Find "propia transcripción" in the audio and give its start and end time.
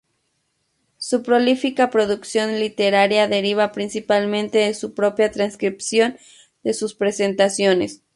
4.95-6.17